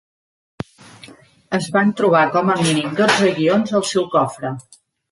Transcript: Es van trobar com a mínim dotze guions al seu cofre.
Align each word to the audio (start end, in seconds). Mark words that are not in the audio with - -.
Es 1.59 1.69
van 1.77 1.93
trobar 2.01 2.25
com 2.39 2.53
a 2.55 2.59
mínim 2.65 2.99
dotze 3.05 3.33
guions 3.39 3.79
al 3.83 3.91
seu 3.97 4.15
cofre. 4.19 4.57